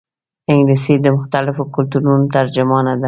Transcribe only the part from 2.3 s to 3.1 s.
ترجمانه ده